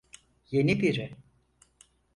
Yeni 0.51 0.79
biri. 0.81 1.17